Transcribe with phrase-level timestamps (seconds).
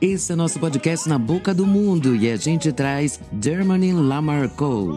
[0.00, 4.96] Esse é nosso podcast Na Boca do Mundo e a gente traz Germany Lamar Cole.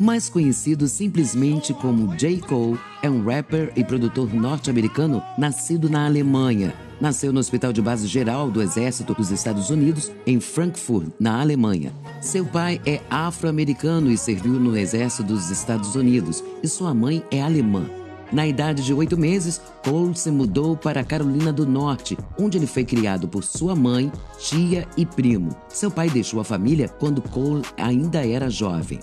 [0.00, 2.40] Mais conhecido simplesmente como J.
[2.40, 6.74] Cole, é um rapper e produtor norte-americano nascido na Alemanha.
[7.00, 11.92] Nasceu no Hospital de Base Geral do Exército dos Estados Unidos, em Frankfurt, na Alemanha.
[12.20, 17.40] Seu pai é afro-americano e serviu no Exército dos Estados Unidos, e sua mãe é
[17.40, 18.01] alemã.
[18.32, 22.66] Na idade de oito meses, Cole se mudou para a Carolina do Norte, onde ele
[22.66, 25.54] foi criado por sua mãe, tia e primo.
[25.68, 29.00] Seu pai deixou a família quando Cole ainda era jovem.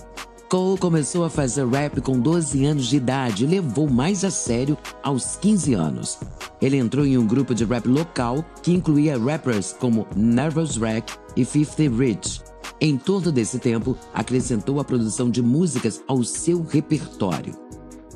[0.48, 4.76] Cole começou a fazer rap com 12 anos de idade e levou mais a sério
[5.00, 6.18] aos 15 anos.
[6.60, 11.44] Ele entrou em um grupo de rap local que incluía rappers como Nervous Wreck e
[11.44, 12.42] 50 Rich.
[12.80, 17.69] Em todo desse tempo, acrescentou a produção de músicas ao seu repertório.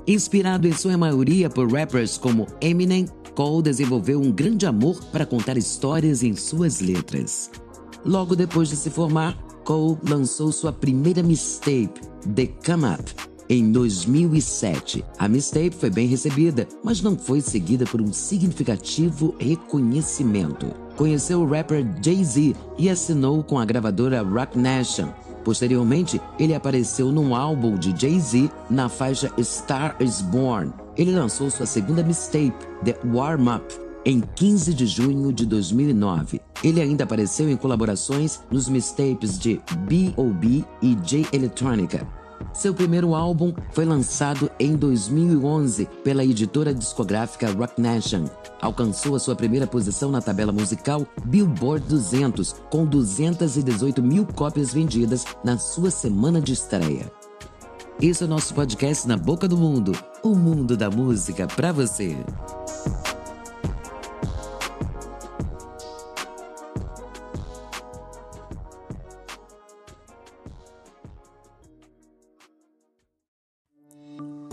[0.07, 5.57] Inspirado em sua maioria por rappers como Eminem, Cole desenvolveu um grande amor para contar
[5.57, 7.51] histórias em suas letras.
[8.05, 12.03] Logo depois de se formar, Cole lançou sua primeira mixtape,
[12.35, 13.15] The Come Up,
[13.49, 15.03] em 2007.
[15.19, 20.67] A mixtape foi bem recebida, mas não foi seguida por um significativo reconhecimento.
[20.97, 25.09] Conheceu o rapper Jay-Z e assinou com a gravadora Rock Nation,
[25.45, 30.73] Posteriormente, ele apareceu num álbum de Jay-Z na faixa Star is Born.
[30.97, 36.41] Ele lançou sua segunda mixtape, The Warm Up, em 15 de junho de 2009.
[36.63, 40.65] Ele ainda apareceu em colaborações nos mixtapes de B.O.B.
[40.81, 42.24] e J Electronica.
[42.55, 48.25] Seu primeiro álbum foi lançado em 2011 pela editora discográfica Rock Nation.
[48.63, 55.25] Alcançou a sua primeira posição na tabela musical Billboard 200, com 218 mil cópias vendidas
[55.45, 57.13] na sua semana de estreia.
[58.01, 59.93] Esse é o nosso podcast Na Boca do Mundo
[60.25, 62.17] o mundo da música para você.